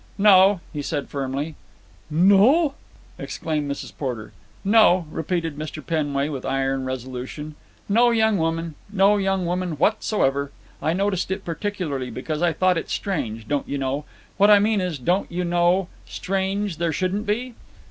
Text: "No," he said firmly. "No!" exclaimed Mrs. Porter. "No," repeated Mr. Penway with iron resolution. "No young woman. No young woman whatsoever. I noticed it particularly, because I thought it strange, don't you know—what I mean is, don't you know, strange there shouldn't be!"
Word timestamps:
"No," 0.17 0.61
he 0.73 0.81
said 0.81 1.09
firmly. 1.09 1.53
"No!" 2.09 2.73
exclaimed 3.19 3.69
Mrs. 3.69 3.95
Porter. 3.95 4.33
"No," 4.65 5.05
repeated 5.11 5.57
Mr. 5.59 5.85
Penway 5.85 6.27
with 6.27 6.43
iron 6.43 6.85
resolution. 6.85 7.53
"No 7.87 8.09
young 8.09 8.39
woman. 8.39 8.73
No 8.91 9.17
young 9.17 9.45
woman 9.45 9.73
whatsoever. 9.73 10.49
I 10.81 10.93
noticed 10.93 11.29
it 11.29 11.45
particularly, 11.45 12.09
because 12.09 12.41
I 12.41 12.51
thought 12.51 12.79
it 12.79 12.89
strange, 12.89 13.47
don't 13.47 13.69
you 13.69 13.77
know—what 13.77 14.49
I 14.49 14.57
mean 14.57 14.81
is, 14.81 14.97
don't 14.97 15.31
you 15.31 15.43
know, 15.43 15.87
strange 16.07 16.77
there 16.77 16.91
shouldn't 16.91 17.27
be!" 17.27 17.53